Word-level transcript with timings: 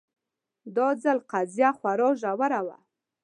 دا 0.75 0.87
ځل 1.03 1.17
قضیه 1.31 1.69
خورا 1.77 2.09
ژوره 2.21 2.59
وه 2.67 2.77